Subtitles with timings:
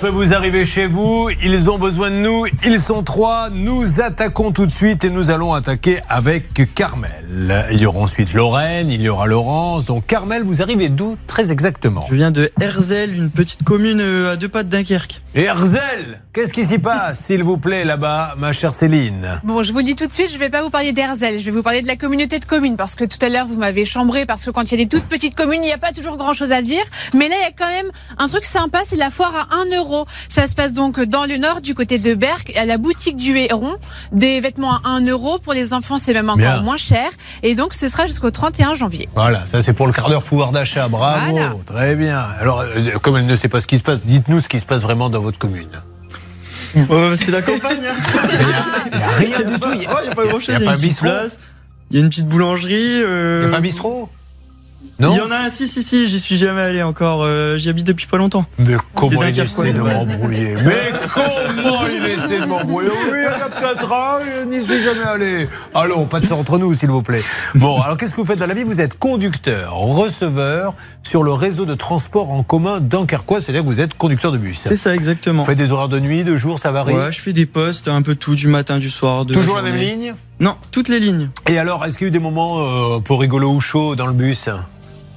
[0.00, 1.28] peut vous arriver chez vous.
[1.42, 2.46] Ils ont besoin de nous.
[2.64, 3.50] Ils sont trois.
[3.50, 7.66] Nous attaquons tout de suite et nous allons attaquer avec Carmel.
[7.70, 9.86] Il y aura ensuite Lorraine, il y aura Laurence.
[9.86, 14.32] Donc Carmel, vous arrivez d'où très exactement Je viens de Herzl, une petite commune euh,
[14.32, 15.20] à deux pas de Dunkerque.
[15.34, 19.40] Et Herzl, qu'est-ce qui s'y passe, s'il vous plaît, là-bas, ma chère Céline?
[19.44, 21.38] Bon, je vous le dis tout de suite, je ne vais pas vous parler d'Herzl,
[21.38, 23.56] je vais vous parler de la communauté de communes, parce que tout à l'heure, vous
[23.56, 25.78] m'avez chambré, parce que quand il y a des toutes petites communes, il n'y a
[25.78, 26.82] pas toujours grand-chose à dire.
[27.14, 29.76] Mais là, il y a quand même un truc sympa, c'est la foire à 1
[29.76, 29.89] euro.
[30.28, 33.36] Ça se passe donc dans le nord, du côté de Berck, à la boutique du
[33.36, 33.74] Héron.
[34.12, 35.38] Des vêtements à 1 euro.
[35.38, 36.60] Pour les enfants, c'est même encore Bien.
[36.62, 37.08] moins cher.
[37.42, 39.08] Et donc, ce sera jusqu'au 31 janvier.
[39.14, 40.88] Voilà, ça c'est pour le quart d'heure pouvoir d'achat.
[40.88, 41.52] Bravo, Voilà.
[41.66, 42.20] très bien.
[42.40, 44.66] Alors, euh, comme elle ne sait pas ce qui se passe, dites-nous ce qui se
[44.66, 45.68] passe vraiment dans votre commune.
[46.90, 47.78] Euh, c'est la campagne.
[47.84, 47.94] hein.
[48.92, 49.68] Il n'y a rien du tout.
[49.72, 50.48] Il n'y Il n'y a pas grand chose.
[50.48, 51.38] Il y a Il y pas a bistrot place.
[51.90, 53.02] Il y a une petite boulangerie.
[53.02, 53.60] euh, a pas un
[54.80, 57.22] bistrot Il Non y en a un, si, si, si, j'y suis jamais allé encore.
[57.22, 58.44] euh, J'y habite depuis pas longtemps.
[58.58, 60.56] Mais comment il essaie de m'embrouiller?
[60.64, 62.90] Mais comment il essaie de m'embrouiller?
[63.10, 65.48] Oui, il y en a un, je n'y suis jamais allé.
[65.74, 67.22] Allons, pas de ça entre nous, s'il vous plaît.
[67.54, 68.62] Bon, alors qu'est-ce que vous faites dans la vie?
[68.64, 73.80] Vous êtes conducteur, receveur sur le réseau de transport en commun dunkerquois, c'est-à-dire que vous
[73.80, 74.60] êtes conducteur de bus.
[74.66, 75.42] C'est ça, exactement.
[75.42, 76.94] Vous faites des horaires de nuit, de jour, ça varie?
[76.94, 79.24] Ouais, je fais des postes, un peu tout, du matin, du soir.
[79.24, 80.14] De Toujours la même ligne?
[80.40, 81.28] Non, toutes les lignes.
[81.48, 84.06] Et alors, est-ce qu'il y a eu des moments euh, pour rigolo ou chaud dans
[84.06, 84.48] le bus?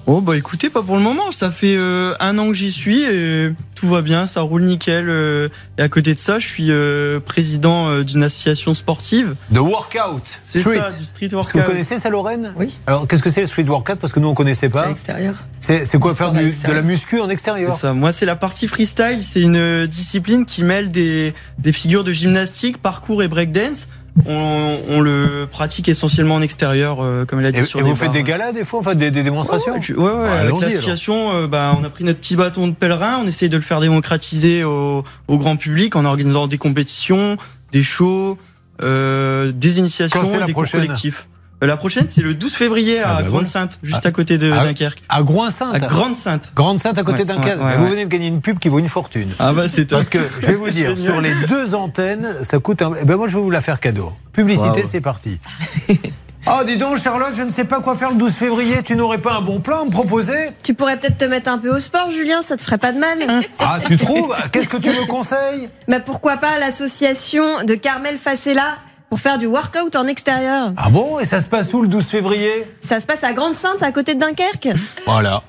[0.05, 1.31] Oh bah écoutez, pas pour le moment.
[1.31, 5.07] Ça fait euh, un an que j'y suis et tout va bien, ça roule nickel.
[5.07, 9.35] euh, et à côté de ça, je suis euh, président euh, d'une association sportive.
[9.49, 10.81] De workout C'est street.
[10.85, 11.53] ça, du street Est-ce workout.
[11.53, 12.77] que vous connaissez ça, Lorraine Oui.
[12.85, 14.87] Alors, qu'est-ce que c'est le street workout Parce que nous, on ne connaissait À pas.
[14.87, 15.45] l'extérieur.
[15.61, 17.93] C'est c'est quoi faire du- de la muscu en C'est extérieur ça.
[17.93, 19.19] Moi, c'est la partie freestyle.
[19.23, 23.87] C'est une euh, discipline qui mêle des, des figures de gymnastique, parcours et breakdance.
[24.27, 27.83] On, on le pratique essentiellement en extérieur, euh, comme elle a dit Et, sur et
[27.83, 30.51] vous faites des galas des fois, enfin des, des démonstrations Ouais, ouais, ouais, Bah, avec
[30.75, 33.63] l'association, euh, bah, on a pris notre petit bâton de pèlerin, on essaye de le
[33.63, 37.37] faire démocratiser au, au grand public en organisant des compétitions,
[37.71, 38.37] des shows,
[38.83, 41.27] euh, des initiations, des cours collectifs.
[41.63, 43.29] Euh, la prochaine, c'est le 12 février à Ah, bah, voilà.
[43.29, 45.01] Grande-Sainte, juste à côté de Ah, Dunkerque.
[45.09, 46.51] À Groin-Sainte À Grande-Sainte.
[46.55, 47.63] Grande-Sainte à côté Ouais, d'un ouais, cadre.
[47.63, 47.89] ouais, Mais Vous ouais.
[47.91, 49.29] venez de gagner une pub qui vaut une fortune.
[49.39, 49.99] Ah bah c'est top.
[49.99, 50.97] Parce que je vais vous dire, Génial.
[50.97, 52.93] sur les deux antennes, ça coûte un.
[53.01, 54.11] Eh ben moi, je vais vous la faire cadeau.
[54.33, 54.85] Publicité, Wow.
[54.85, 55.39] c'est parti.
[56.45, 58.83] Ah, dis donc, Charlotte, je ne sais pas quoi faire le 12 février.
[58.83, 60.49] Tu n'aurais pas un bon plan à me proposer?
[60.61, 62.99] Tu pourrais peut-être te mettre un peu au sport, Julien, ça te ferait pas de
[62.99, 63.19] mal.
[63.59, 64.35] Ah, tu trouves?
[64.51, 65.69] Qu'est-ce que tu me conseilles?
[65.87, 68.75] Mais pourquoi pas l'association de Carmel Facella
[69.13, 72.03] pour faire du workout en extérieur Ah bon Et ça se passe où le 12
[72.03, 72.65] février?
[72.81, 74.69] Ça se passe à Grande-Sainte, à côté de Dunkerque.
[75.05, 75.43] Voilà.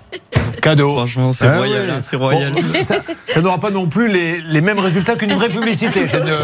[0.61, 0.93] Cadeau.
[0.93, 1.91] Franchement, c'est Ah royal, ouais.
[1.97, 2.53] hein, c'est royal.
[2.53, 6.07] Bon, ça ça n'aura pas non plus les, les mêmes résultats qu'une vraie publicité.
[6.07, 6.37] Je ne-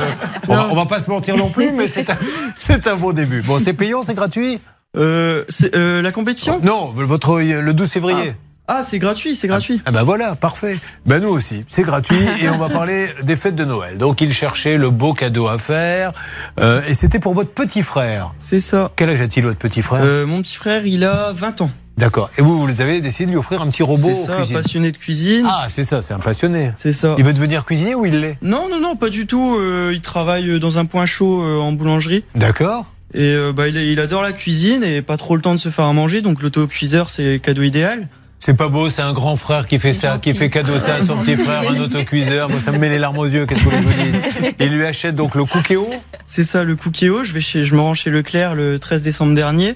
[0.49, 2.17] on, va, on va pas se mentir non plus, mais c'est un,
[2.59, 3.43] c'est un bon début.
[3.43, 4.59] Bon, c'est payant, c'est gratuit?
[4.97, 5.45] Euh,
[5.75, 6.59] euh, la compétition?
[6.63, 8.33] Non, votre, le 12 février.
[8.35, 8.47] Ah,
[8.83, 9.81] c'est gratuit, c'est gratuit.
[9.87, 10.79] Ah ben voilà, parfait.
[11.07, 13.99] Ben nous aussi, c'est gratuit et on va parler des fêtes de Noël.
[13.99, 16.13] Donc il cherchait le beau cadeau à faire
[16.61, 18.33] euh, et c'était pour votre petit frère.
[18.39, 18.93] C'est ça.
[18.97, 20.03] Quel âge a-t-il votre petit frère?
[20.05, 21.71] Euh, mon petit frère, il a 20 ans.
[21.99, 22.31] D'accord.
[22.39, 24.57] Et vous, vous avez décidé de lui offrir un petit robot C'est ça, cuisine?
[24.57, 25.47] passionné de cuisine.
[25.47, 26.73] Ah, c'est ça, c'est un passionné.
[26.77, 27.15] C'est ça.
[27.19, 28.39] Il veut devenir cuisinier ou il l'est?
[28.41, 29.57] Non, non, non, pas du tout.
[29.59, 32.25] euh, il travaille dans un point chaud en boulangerie.
[32.35, 32.87] D'accord.
[33.13, 35.85] Et bah, il, il adore la cuisine et pas trop le temps de se faire
[35.87, 36.23] à manger.
[36.23, 38.09] Donc l'autocuiseur, c'est cadeau idéal.
[38.43, 41.05] C'est pas beau, c'est un grand frère qui fait ça, qui fait cadeau ça à
[41.05, 42.49] son petit frère, un autocuiseur.
[42.49, 44.21] Moi, ça me met les larmes aux yeux, qu'est-ce que vous vous dise
[44.61, 45.87] Il lui achète donc le cookéo.
[46.25, 47.23] C'est ça, le cookéo.
[47.23, 49.75] Je, vais chez, je me rends chez Leclerc le 13 décembre dernier.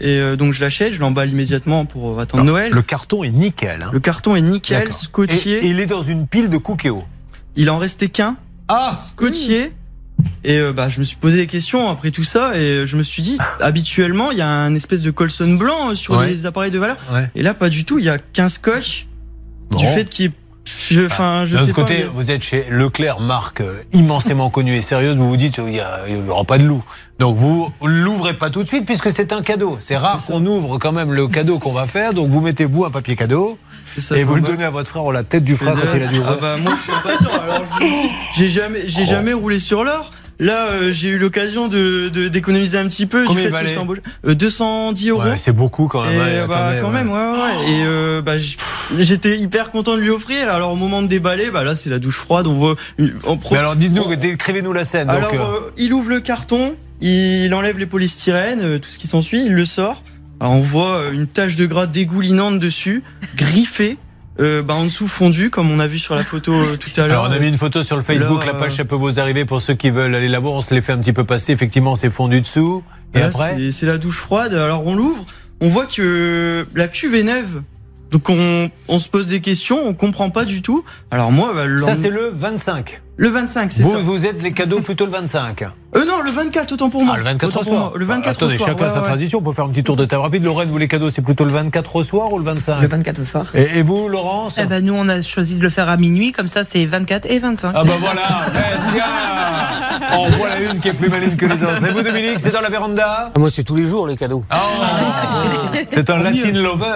[0.00, 2.70] Et euh, donc je l'achète, je l'emballe immédiatement pour attendre Noël.
[2.72, 3.82] Le carton est nickel.
[3.82, 3.90] hein.
[3.92, 5.50] Le carton est nickel, scotché.
[5.58, 7.04] Et, et il est dans une pile de cookéo.
[7.56, 8.36] Il en restait qu'un,
[8.68, 9.72] Ah scotché.
[10.44, 13.02] Et euh, bah, je me suis posé des questions après tout ça et je me
[13.02, 16.28] suis dit, habituellement, il y a un espèce de colson blanc euh, sur Ouais.
[16.28, 16.96] les appareils de valeur.
[17.12, 17.28] Ouais.
[17.34, 19.06] Et là, pas du tout, il y a qu'un scotch.
[19.70, 19.78] Bon.
[19.78, 20.32] Du fait qu'il
[20.90, 21.82] je- Enfin, je D'un autre pas.
[21.82, 25.16] côté, mais- vous êtes chez Leclerc, marque euh, immensément connue et sérieuse.
[25.16, 26.82] Vous vous dites, il n'y aura pas de loup.
[27.18, 29.76] Donc vous l'ouvrez pas tout de suite puisque c'est un cadeau.
[29.80, 32.12] C'est rare qu'on ouvre quand même le cadeau qu'on va faire.
[32.12, 34.88] Donc vous mettez vous un papier cadeau ça, et vous le pas- donnez à votre
[34.88, 36.92] frère ou la tête du frère quand il a dû Ah bah moi je suis
[36.92, 37.42] impatient.
[37.42, 37.86] Alors je-
[38.38, 39.10] j'ai jamais, j'ai Oh.
[39.10, 40.10] jamais roulé sur l'or.
[40.40, 43.22] Là, euh, j'ai eu l'occasion de de- d'économiser un petit peu.
[43.22, 44.30] du Combien fait il que.
[44.30, 45.22] Euh, 210 euros.
[45.22, 46.14] Ouais, c'est beaucoup quand même.
[46.16, 46.94] Et ouais, bah, attendez, quand ouais.
[46.94, 47.66] même, ouais, ouais.
[47.66, 47.70] ouais.
[47.72, 48.56] Et euh, bah, j-
[48.98, 50.50] j'étais hyper content de lui offrir.
[50.50, 52.46] Alors au moment de déballer, bah là c'est la douche froide.
[52.46, 52.74] On voit.
[53.40, 55.08] pro- Mais alors dites-nous, décrivez-nous la scène.
[55.10, 59.44] Alors, euh, euh, il ouvre le carton, il enlève les polystyrènes, tout ce qui s'ensuit,
[59.46, 60.02] il le sort.
[60.40, 63.02] Alors, on voit une tache de gras dégoulinante dessus,
[63.36, 63.96] griffée,
[64.40, 67.06] euh, bah, en dessous fondu, comme on a vu sur la photo euh, tout à
[67.06, 67.20] l'heure.
[67.22, 68.96] alors on a mis une photo sur le Facebook, Là, la page euh, ça peut
[68.96, 70.54] vous arriver pour ceux qui veulent aller la voir.
[70.54, 71.52] On se les fait un petit peu passer.
[71.52, 72.82] Effectivement, c'est fondu dessous.
[73.14, 74.54] Et Là, après c'est- la douche froide.
[74.54, 75.24] Alors on l'ouvre,
[75.60, 77.62] on voit que la cuve est neuve.
[78.10, 80.84] Donc on, on se pose des questions, on comprend pas du tout.
[81.10, 83.02] Alors moi, bah, le, Ça, c'est le 25.
[83.16, 83.98] Le 25, c'est Vous, ça.
[83.98, 85.62] vous êtes les cadeaux plutôt le 25.
[85.96, 87.14] Euh, non, le 24, autant pour moi.
[87.14, 87.80] Ah, le 24 Autant au pour soir.
[87.90, 87.92] moi.
[87.94, 89.04] Le 24 Attendez, au soir, chacun ouais, sa ouais.
[89.06, 89.38] tradition.
[89.38, 90.42] On peut faire un petit tour de table rapide.
[90.44, 93.20] Lorraine, vous les cadeaux, c'est plutôt le 24 au soir ou le 25 Le 24
[93.20, 93.46] au soir.
[93.54, 96.32] et, et vous, Laurence Eh ben, nous, on a choisi de le faire à minuit,
[96.32, 97.72] comme ça, c'est 24 et 25.
[97.76, 98.22] Ah bah voilà,
[98.96, 101.86] eh, On voit la une qui est plus maligne que les autres.
[101.86, 104.42] Et vous, Dominique, c'est dans la véranda Moi, c'est tous les jours les cadeaux.
[104.50, 104.62] Ah,
[105.86, 106.86] C'est un Latin lover.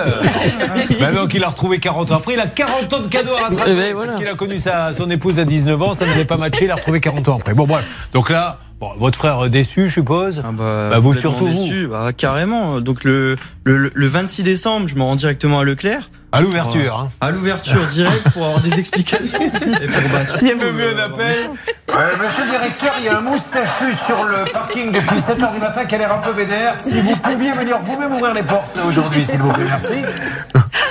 [1.01, 3.71] Maintenant qu'il a retrouvé 40 ans après, il a 40 ans de cadeaux à rattraper.
[3.71, 4.11] Eh ben, voilà.
[4.13, 6.71] Parce qu'il a connu sa, son épouse à 19 ans, ça n'avait pas matché, il
[6.71, 7.55] a retrouvé 40 ans après.
[7.55, 7.85] Bon, bref.
[8.13, 10.43] Donc là, bon, votre frère euh, déçu, je suppose.
[10.45, 11.63] Ah bah, Bah, vous surtout, vous.
[11.65, 12.81] déçu, bah, carrément.
[12.81, 16.11] Donc le, le, le 26 décembre, je me rends directement à Leclerc.
[16.31, 16.95] À l'ouverture.
[16.99, 17.11] Hein.
[17.23, 19.41] À l'ouverture direct pour avoir des explications.
[19.43, 21.37] Et pour, bah, Il y a même eu euh, un appel.
[21.91, 25.59] Euh, monsieur le directeur, il y a un moustachu sur le parking depuis 7h du
[25.59, 26.79] matin qui a l'air un peu vénère.
[26.79, 30.05] Si vous pouviez venir vous-même ouvrir les portes aujourd'hui, s'il vous plaît, merci.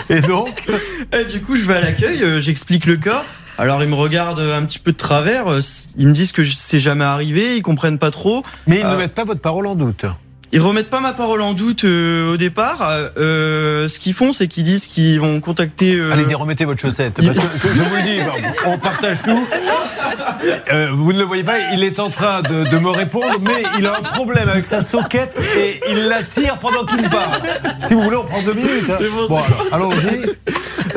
[0.10, 0.66] Et donc
[1.14, 3.24] Et du coup, je vais à l'accueil, euh, j'explique le cas.
[3.58, 5.48] Alors, ils me regardent un petit peu de travers.
[5.48, 5.62] euh,
[5.98, 8.44] Ils me disent que c'est jamais arrivé, ils comprennent pas trop.
[8.68, 8.96] Mais ils ne Ah.
[8.98, 10.06] mettent pas votre parole en doute.
[10.54, 12.78] Ils remettent pas ma parole en doute euh, au départ.
[12.82, 15.94] Euh, euh, ce qu'ils font, c'est qu'ils disent qu'ils vont contacter.
[15.96, 17.16] euh, Allez-y, remettez votre chaussette.
[17.16, 18.20] Parce que je, je vous le dis,
[18.66, 19.46] on partage tout.
[20.72, 23.62] Euh, vous ne le voyez pas, il est en train de, de me répondre, mais
[23.78, 27.42] il a un problème avec sa soquette et il la tire pendant qu'il parle.
[27.82, 28.90] Si vous voulez, on prend deux minutes.
[28.90, 28.98] hein.
[29.28, 29.38] Bon, Bon,
[29.74, 30.30] alors, allons-y.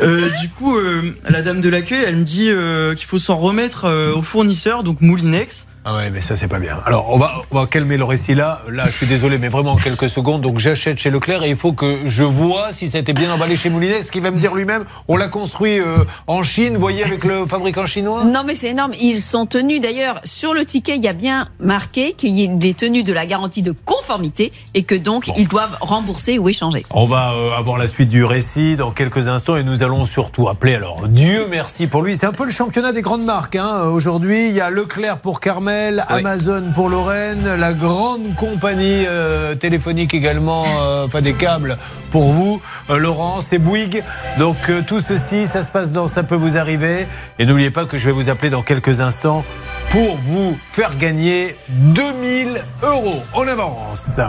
[0.01, 3.37] Euh, du coup, euh, la dame de l'accueil, elle me dit euh, qu'il faut s'en
[3.37, 5.67] remettre euh, au fournisseur, donc Moulinex.
[5.83, 6.77] Ah ouais, mais ça, c'est pas bien.
[6.85, 8.61] Alors, on va, on va calmer le récit là.
[8.69, 10.41] Là, je suis désolé, mais vraiment en quelques secondes.
[10.41, 13.33] Donc, j'achète chez Leclerc et il faut que je vois si ça a été bien
[13.33, 14.03] emballé chez Moulinet.
[14.03, 17.23] Ce qu'il va me dire lui-même, on l'a construit euh, en Chine, vous voyez, avec
[17.23, 18.25] le fabricant chinois?
[18.25, 18.93] Non, mais c'est énorme.
[19.01, 23.01] Ils sont tenus, d'ailleurs, sur le ticket, il y a bien marqué qu'il est tenu
[23.01, 26.85] de la garantie de conformité et que donc ils doivent rembourser ou échanger.
[26.91, 30.47] On va euh, avoir la suite du récit dans quelques instants et nous allons surtout
[30.47, 32.15] appeler alors Dieu merci pour lui.
[32.15, 33.55] C'est un peu le championnat des grandes marques.
[33.55, 33.83] Hein.
[33.85, 35.39] Aujourd'hui, il y a Leclerc pour
[35.71, 36.17] Carmel, Oui.
[36.19, 41.77] Amazon pour Lorraine, la grande compagnie euh, téléphonique également, euh, enfin des câbles
[42.11, 44.03] pour vous, euh, Laurence et Bouygues.
[44.37, 47.07] Donc euh, tout ceci, ça se passe dans Ça peut vous arriver.
[47.39, 49.45] Et n'oubliez pas que je vais vous appeler dans quelques instants
[49.91, 53.23] pour vous faire gagner 2000 euros.
[53.33, 54.19] On avance.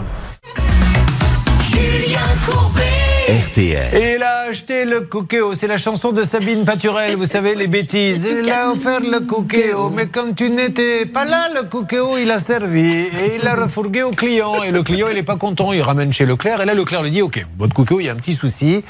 [3.29, 3.95] RTL.
[3.95, 5.55] Et il a acheté le cookéo.
[5.55, 8.27] C'est la chanson de Sabine Paturel, vous savez, les bêtises.
[8.29, 9.89] Il a offert le cookéo.
[9.91, 12.81] Mais comme tu n'étais pas là, le cookéo, il a servi.
[12.81, 14.61] Et il l'a refourgué au client.
[14.63, 15.71] Et le client, il n'est pas content.
[15.71, 16.59] Il ramène chez Leclerc.
[16.61, 18.83] Et là, Leclerc lui dit Ok, votre cookéo, il y a un petit souci.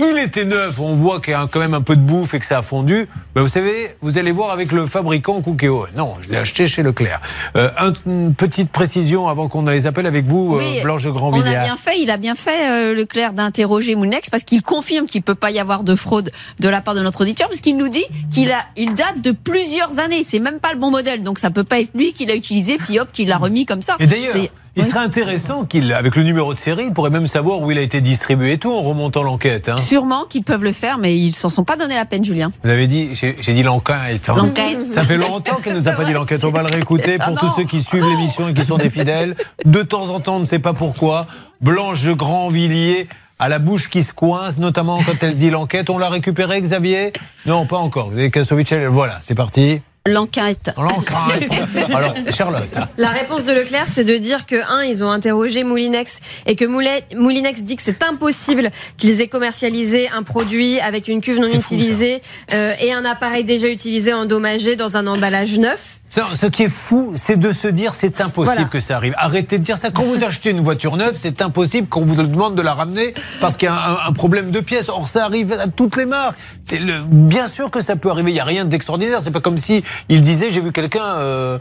[0.00, 2.38] Il était neuf, on voit qu'il y a quand même un peu de bouffe et
[2.38, 3.06] que ça a fondu.
[3.34, 5.86] Ben, vous savez, vous allez voir avec le fabricant Cookéo.
[5.96, 7.20] Non, je l'ai acheté chez Leclerc.
[7.56, 11.10] Euh, un- une petite précision avant qu'on les appelle avec vous, Oui, euh, Blanche de
[11.10, 11.50] On a Grandvilliers.
[11.64, 15.34] bien fait, il a bien fait, euh, Leclerc, d'interroger Moulinex parce qu'il confirme qu'il peut
[15.34, 16.30] pas y avoir de fraude
[16.60, 19.32] de la part de notre auditeur parce qu'il nous dit qu'il a, il date de
[19.32, 20.24] plusieurs années.
[20.24, 21.22] C'est même pas le bon modèle.
[21.22, 23.82] Donc ça peut pas être lui qui l'a utilisé puis hop, qui l'a remis comme
[23.82, 23.96] ça.
[24.00, 24.34] Et d'ailleurs,
[24.76, 24.88] il Oui.
[24.88, 27.82] serait intéressant qu'il, avec le numéro de série, il pourrait même savoir où il a
[27.82, 29.68] été distribué et tout en remontant l'enquête.
[29.68, 29.76] hein.
[29.76, 32.50] Sûrement qu'ils peuvent le faire, mais ils s'en sont pas donné la peine, Julien.
[32.62, 34.28] Vous avez dit, j'ai j'ai dit l'enquête.
[34.28, 34.34] hein.
[34.36, 34.88] L'enquête.
[34.88, 36.44] Ça fait longtemps qu'elle nous a pas dit l'enquête.
[36.44, 39.36] On va le réécouter pour tous ceux qui suivent l'émission et qui sont des fidèles.
[39.64, 41.26] De temps en temps, on ne sait pas pourquoi.
[41.60, 43.08] Blanche Grandvilliers
[43.38, 45.88] à la bouche qui se coince, notamment quand elle dit l'enquête.
[45.90, 47.12] On l'a récupéré, Xavier?
[47.46, 48.10] Non, pas encore.
[48.10, 49.80] Vous avez Kassovitch, voilà, c'est parti.
[50.06, 50.70] L'enquête.
[50.78, 51.50] L'enquête.
[51.94, 52.74] Alors, Charlotte.
[52.96, 56.64] La réponse de Leclerc, c'est de dire que, un, ils ont interrogé Moulinex et que
[56.64, 61.74] Moulinex dit que c'est impossible qu'ils aient commercialisé un produit avec une cuve non fou,
[61.74, 65.99] utilisée euh, et un appareil déjà utilisé endommagé dans un emballage neuf.
[66.10, 68.68] Ce qui est fou, c'est de se dire c'est impossible Voilà.
[68.68, 69.14] que ça arrive.
[69.16, 69.90] Arrêtez de dire ça.
[69.90, 73.56] Quand vous achetez une voiture neuve, c'est impossible qu'on vous demande de la ramener parce
[73.56, 74.88] qu'il y a un, un problème de pièces.
[74.88, 76.36] Or, ça arrive à toutes les marques.
[76.64, 78.32] C'est le, bien sûr que ça peut arriver.
[78.32, 79.20] Il n'y a rien d'extraordinaire.
[79.22, 81.58] C'est pas comme si il disait j'ai vu quelqu'un, euh,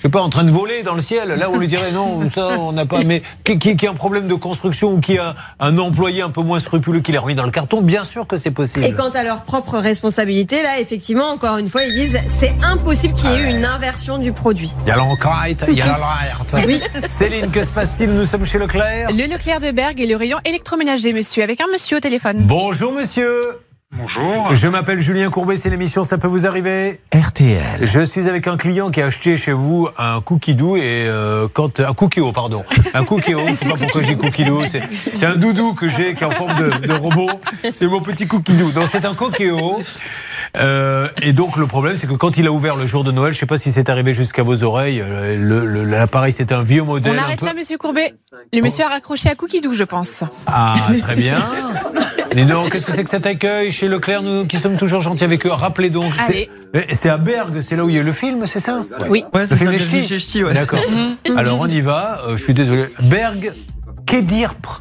[0.00, 1.28] je sais pas, en train de voler dans le ciel.
[1.28, 3.04] Là, on lui dirait non, ça, on n'a pas.
[3.04, 6.30] Mais qui, qui, qui a un problème de construction ou qui a un employé un
[6.30, 8.82] peu moins scrupuleux qui l'a remis dans le carton, bien sûr que c'est possible.
[8.86, 13.12] Et quant à leur propre responsabilité, là, effectivement, encore une fois, ils disent c'est impossible
[13.12, 14.72] qu'il y ait eu une inversion du produit.
[14.86, 16.56] Il y a l'enquête, il y a l'alerte.
[16.66, 16.80] Oui.
[17.10, 19.10] Céline, que se passe-t-il Nous sommes chez Leclerc.
[19.10, 22.38] Le Leclerc de Bergue et le rayon électroménager, monsieur, avec un monsieur au téléphone.
[22.46, 23.28] Bonjour monsieur.
[23.92, 24.54] Bonjour.
[24.54, 27.80] Je m'appelle Julien Courbet, c'est l'émission Ça peut vous arriver RTL.
[27.82, 31.48] Je suis avec un client qui a acheté chez vous un cookie doux et euh,
[31.52, 34.82] quand un cookie pardon, un cookie je sais pas pourquoi j'ai cookie doux, c'est
[35.14, 37.30] c'est un doudou que j'ai qui est en forme de, de robot,
[37.74, 38.70] c'est mon petit cookie doux.
[38.70, 39.50] Donc c'est un cookie
[40.56, 43.34] euh, et donc le problème c'est que quand il a ouvert le jour de Noël,
[43.34, 46.62] je sais pas si c'est arrivé jusqu'à vos oreilles, euh, le- le- l'appareil c'est un
[46.62, 47.16] vieux modèle.
[47.18, 48.14] On arrête peu- là, monsieur Courbet.
[48.52, 50.22] Le monsieur a raccroché à Cookie Doo, je pense.
[50.46, 51.36] Ah très bien.
[52.34, 55.44] Dis qu'est-ce que c'est que cet accueil chez Leclerc, nous qui sommes toujours gentils avec
[55.46, 55.50] eux?
[55.50, 56.86] Rappelez donc, c'est- Allez.
[56.90, 58.84] C'est à Bergue, c'est là où il y a le film, c'est ça?
[59.08, 59.24] Oui.
[59.34, 60.54] Ouais, c'est film Ch'tis chez Ch'tis, ouais.
[60.54, 60.78] D'accord.
[61.36, 62.86] Alors on y va, euh, je suis désolé.
[63.04, 63.52] Bergue,
[64.06, 64.80] Kédirpre,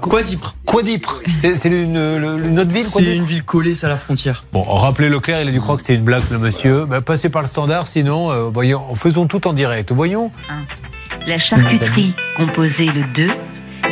[0.00, 1.20] Quoi, Dipre Quadipre.
[1.36, 3.14] C'est c'est une, le- une autre ville C'est Quadipre?
[3.16, 4.44] une ville collée, c'est à la frontière.
[4.52, 6.84] Bon, rappelez Leclerc, il a dû croire que c'est une blague, le monsieur.
[6.86, 9.90] Ben, passez par le standard, sinon, euh, voyons, faisons tout en direct.
[9.92, 10.30] Voyons.
[11.26, 13.32] La charcuterie, composée le 2.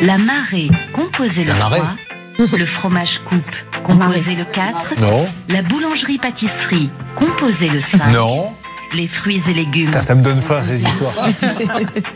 [0.03, 1.91] La marée, composée le La marée 3.
[2.39, 3.41] Le fromage coupe,
[3.87, 5.01] composé le 4.
[5.01, 5.27] Non.
[5.49, 8.13] La boulangerie-pâtisserie, composée le 5.
[8.13, 8.53] Non.
[8.95, 9.87] Les fruits et légumes.
[9.87, 11.13] Putain, ça me donne faim, ces histoires.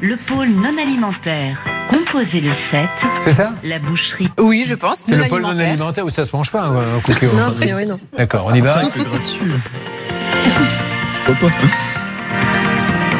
[0.00, 1.58] Le pôle non alimentaire,
[1.92, 2.88] composé le 7.
[3.18, 4.28] C'est ça La boucherie.
[4.38, 5.02] Oui, je pense.
[5.04, 6.04] C'est le pôle non alimentaire.
[6.04, 7.98] où ça se mange pas, un, un cookie au- Non, a priori, non.
[8.16, 8.82] D'accord, on y va.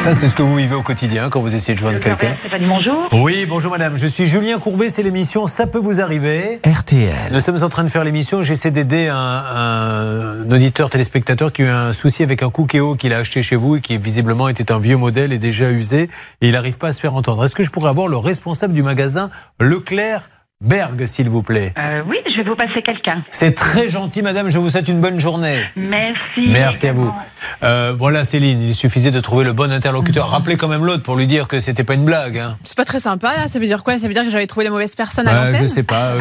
[0.01, 2.35] Ça, c'est ce que vous vivez au quotidien quand vous essayez de joindre quelqu'un.
[2.67, 3.07] Bonjour.
[3.13, 3.97] Oui, bonjour madame.
[3.97, 6.59] Je suis Julien Courbet, c'est l'émission Ça peut vous arriver.
[6.65, 7.31] RTL.
[7.31, 8.41] Nous sommes en train de faire l'émission.
[8.41, 13.13] J'essaie d'aider un, un auditeur téléspectateur qui a eu un souci avec un Cookéo qu'il
[13.13, 16.09] a acheté chez vous et qui visiblement était un vieux modèle et déjà usé
[16.41, 17.45] et il n'arrive pas à se faire entendre.
[17.45, 19.29] Est-ce que je pourrais avoir le responsable du magasin
[19.59, 20.29] Leclerc
[20.61, 23.23] Berg, s'il vous plaît Euh, oui, je vais vous passer quelqu'un.
[23.31, 24.49] C'est très gentil, madame.
[24.51, 25.59] Je vous souhaite une bonne journée.
[25.75, 26.47] Merci.
[26.49, 27.11] Merci à vous.
[27.63, 30.29] Euh, voilà, Céline, il suffisait de trouver le bon interlocuteur.
[30.29, 32.37] Rappelez quand même l'autre pour lui dire que c'était pas une blague.
[32.37, 32.57] Hein.
[32.63, 33.47] C'est pas très sympa, là.
[33.47, 33.97] Ça veut dire quoi?
[33.97, 35.63] Ça veut dire que j'avais trouvé la mauvaise personne à l'antenne?
[35.63, 36.09] je sais pas.
[36.11, 36.19] euh,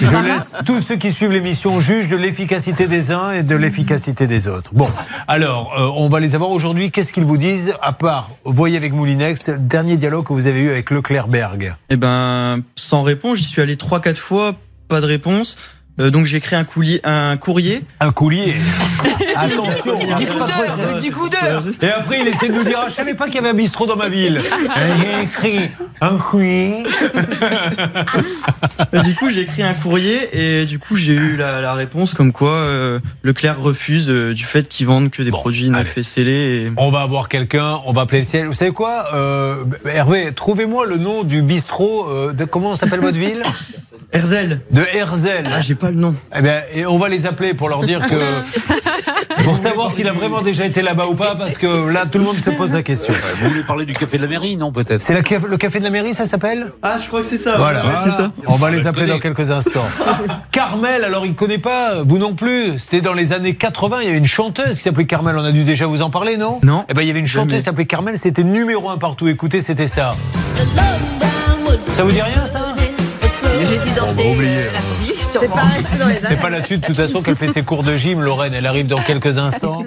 [0.00, 3.56] Je, je laisse tous ceux qui suivent l'émission juger de l'efficacité des uns et de
[3.56, 4.70] l'efficacité des autres.
[4.72, 4.88] Bon,
[5.28, 6.90] alors, euh, on va les avoir aujourd'hui.
[6.90, 10.62] Qu'est-ce qu'ils vous disent À part, voyez avec Moulinex, le dernier dialogue que vous avez
[10.62, 11.74] eu avec Leclerc Berg.
[11.90, 14.54] Eh ben, sans réponse, j'y suis allé 3-4 fois,
[14.88, 15.56] pas de réponse.
[15.98, 17.82] Euh, donc j'ai créé un, coulier, un courrier.
[18.00, 18.54] Un coulier.
[19.36, 19.98] Attention.
[19.98, 21.62] Du coup d'heure, du coup d'heure.
[21.82, 23.54] Et après, il essaie de nous dire ah, Je savais pas qu'il y avait un
[23.54, 24.40] bistrot dans ma ville.
[25.00, 25.68] J'ai écrit
[26.00, 26.84] un courrier.
[29.04, 32.32] Du coup, j'ai écrit un courrier et du coup, j'ai eu la, la réponse comme
[32.32, 36.02] quoi euh, Leclerc refuse euh, du fait qu'ils vendent que des Bon, produits neufs et
[36.02, 36.66] scellés.
[36.66, 36.72] Et...
[36.76, 38.46] On va avoir quelqu'un, on va appeler le ciel.
[38.46, 42.06] Vous savez quoi euh, Hervé, trouvez-moi le nom du bistrot.
[42.10, 43.42] euh, de, comment s'appelle votre ville?
[44.12, 45.44] Herzel De Herzl.
[45.46, 46.14] Ah, j'ai pas le nom.
[46.36, 48.16] Eh bien, et on va les appeler pour leur dire que.
[49.44, 52.24] pour savoir s'il a vraiment déjà été là-bas ou pas, parce que là, tout le
[52.24, 53.14] monde se pose la question.
[53.40, 55.90] Vous voulez parler du café de la mairie, non, peut-être C'est le café de la
[55.90, 56.72] mairie, ça s'appelle?
[56.82, 57.56] Ah, je crois que c'est ça.
[57.56, 58.32] Voilà, Ouais, c'est ça.
[58.46, 59.86] On va les appeler dans quelques instants.
[60.50, 62.78] Carmel, alors il ne connaît pas, vous non plus.
[62.78, 65.36] C'était dans les années 80, il y avait une chanteuse qui s'appelait Carmel.
[65.38, 66.58] On a dû déjà vous en parler, non?
[66.62, 66.84] Non.
[66.88, 69.28] Eh ben, il y avait une chanteuse qui s'appelait Carmel, c'était numéro un partout.
[69.28, 70.12] Écoutez, c'était ça.
[71.94, 72.69] Ça vous dit rien, ça?
[73.84, 74.72] Dû danser euh, hein.
[74.72, 76.38] là-dessus, C'est pas resté dans les C'est annales.
[76.40, 78.54] pas là-dessus, de toute façon, qu'elle fait ses cours de gym, Lorraine.
[78.54, 79.84] Elle arrive dans quelques instants.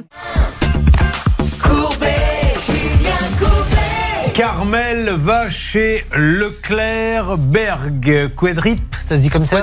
[4.34, 8.32] Carmel va chez Leclerc Berg.
[8.36, 9.62] Quadrip, ça se dit comme ça.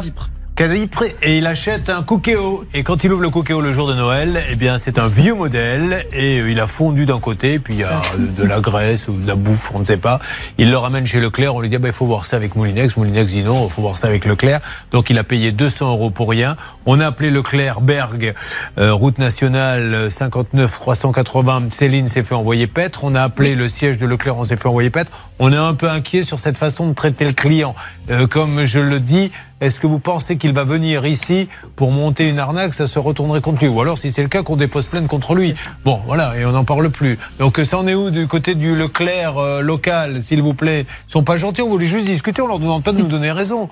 [1.23, 2.67] Et il achète un Cookéo.
[2.75, 5.35] Et quand il ouvre le Cookéo le jour de Noël, eh bien, c'est un vieux
[5.35, 9.09] modèle et euh, il a fondu d'un côté, puis il y a de la graisse
[9.09, 10.21] ou de la bouffe, on ne sait pas.
[10.59, 12.57] Il le ramène chez Leclerc, on lui dit, ah ben, il faut voir ça avec
[12.57, 12.95] Moulinex.
[12.99, 14.61] Moulinex dit non, il faut voir ça avec Leclerc.
[14.93, 16.57] Donc il a payé 200 euros pour rien.
[16.87, 18.35] On a appelé Leclerc Berg,
[18.79, 21.63] euh, route nationale 59 380.
[21.71, 23.05] Céline s'est fait envoyer paître.
[23.05, 25.11] On a appelé le siège de Leclerc, on s'est fait envoyer paître.
[25.39, 27.75] On est un peu inquiet sur cette façon de traiter le client.
[28.11, 32.31] Euh, comme je le dis, est-ce que vous pensez qu'il va venir ici pour monter
[32.31, 32.73] une arnaque?
[32.73, 33.69] Ça se retournerait contre lui.
[33.69, 35.55] Ou alors, si c'est le cas, qu'on dépose plainte contre lui.
[35.85, 37.19] Bon, voilà, et on n'en parle plus.
[37.39, 40.87] Donc, ça en est où du côté du Leclerc euh, local, s'il vous plaît?
[41.09, 43.33] Ils sont pas gentils, on voulait juste discuter, on leur demande pas de nous donner
[43.33, 43.69] raison.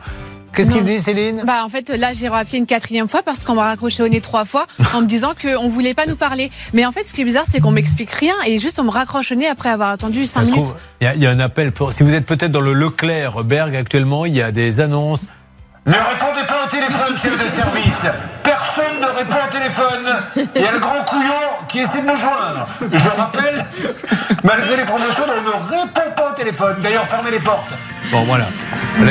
[0.54, 1.42] Qu'est-ce qu'il dit, Céline?
[1.46, 4.20] Bah en fait là j'ai rappelé une quatrième fois parce qu'on m'a raccroché au nez
[4.20, 6.50] trois fois en me disant qu'on voulait pas nous parler.
[6.74, 8.90] Mais en fait ce qui est bizarre c'est qu'on m'explique rien et juste on me
[8.90, 10.74] raccroche au nez après avoir attendu cinq minutes.
[11.00, 11.70] il y, a- il y a un appel.
[11.72, 15.20] Pour, si vous êtes peut-être dans le Leclerc Berg actuellement, il y a des annonces.
[15.86, 18.02] Ne répondez pas au téléphone, chef de service.
[18.42, 20.48] Personne ne répond au téléphone.
[20.54, 21.32] Il y a le grand couillon
[21.66, 22.66] qui essaie de me joindre.
[22.92, 23.64] Je rappelle,
[24.44, 25.48] malgré les promotions, on ne
[25.80, 26.76] répond pas au téléphone.
[26.82, 27.72] D'ailleurs, fermez les portes.
[28.10, 28.48] Bon, voilà.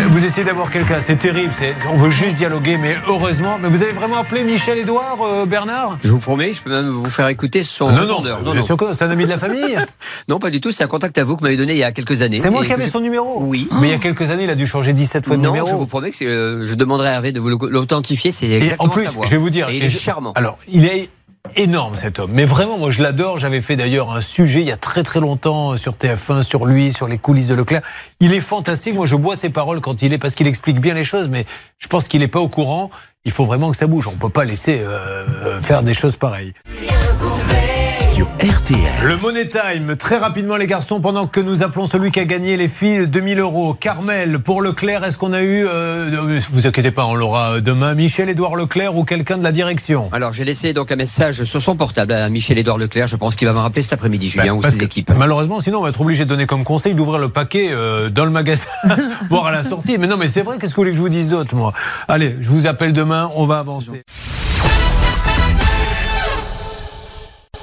[0.09, 1.53] Vous essayez d'avoir quelqu'un, c'est terrible.
[1.91, 3.59] On veut juste dialoguer, mais heureusement.
[3.61, 5.99] Mais vous avez vraiment appelé Michel Edouard, euh, Bernard?
[6.01, 9.03] Je vous promets, je peux même vous faire écouter son Non, non, sûr que c'est
[9.03, 9.77] un ami de la famille?
[10.27, 11.83] Non, pas du tout, c'est un contact à vous que vous m'avez donné il y
[11.83, 12.37] a quelques années.
[12.37, 13.37] C'est moi qui avais son numéro?
[13.41, 13.69] Oui.
[13.79, 15.67] Mais il y a quelques années, il a dû changer 17 fois de non, numéro.
[15.67, 18.83] je vous promets que euh, je demanderai à Hervé de vous l'authentifier, c'est Et exactement
[18.85, 20.33] en plus, je vais vous dire, Et il est je- charmant.
[20.33, 21.09] Alors, il est
[21.55, 23.39] énorme cet homme, mais vraiment, moi je l'adore.
[23.39, 26.91] J'avais fait d'ailleurs un sujet il y a très très longtemps sur TF1 sur lui,
[26.91, 27.81] sur les coulisses de Leclerc.
[28.19, 28.95] Il est fantastique.
[28.95, 31.45] Moi, je bois ses paroles quand il est parce qu'il explique bien les choses, mais
[31.79, 32.89] je pense qu'il n'est pas au courant.
[33.25, 34.07] Il faut vraiment que ça bouge.
[34.07, 36.53] On peut pas laisser euh, euh, faire des choses pareilles.
[38.17, 39.07] Sur RTL.
[39.07, 42.57] Le Money Time, très rapidement les garçons, pendant que nous appelons celui qui a gagné
[42.57, 43.75] les filles 2000 euros.
[43.75, 48.55] Carmel, pour Leclerc, est-ce qu'on a eu, euh, vous inquiétez pas, on l'aura demain, Michel-Édouard
[48.55, 50.09] Leclerc ou quelqu'un de la direction?
[50.11, 53.05] Alors j'ai laissé donc un message sur son portable à Michel-Édouard Leclerc.
[53.05, 55.11] Je pense qu'il va me rappeler cet après-midi, Julien, ou Parce ses équipes.
[55.15, 58.25] Malheureusement, sinon on va être obligé de donner comme conseil d'ouvrir le paquet euh, dans
[58.25, 58.63] le magasin,
[59.29, 59.99] voire à la sortie.
[59.99, 61.71] Mais non, mais c'est vrai, qu'est-ce que vous voulez que je vous dise d'autre, moi?
[62.07, 64.01] Allez, je vous appelle demain, on va avancer.